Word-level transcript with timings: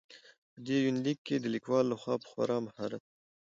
په 0.53 0.59
دې 0.65 0.77
يونليک 0.85 1.19
کې 1.27 1.35
د 1.39 1.45
ليکوال 1.55 1.85
لخوا 1.89 2.15
په 2.21 2.27
خورا 2.31 2.57
مهارت. 2.65 3.03